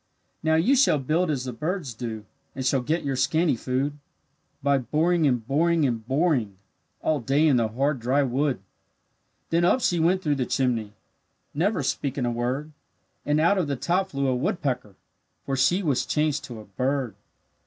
[0.41, 3.99] "Now, you shall build as the birds do, And shall get your scanty food
[4.63, 6.57] By boring, and boring, and boring,
[7.03, 8.61] All day in the hard dry wood."
[9.51, 10.93] Then up she went through the chimney,
[11.53, 12.71] Never speaking a word,
[13.27, 14.95] And out of the top flew a woodpecker,
[15.45, 17.13] For she was changed to a bird.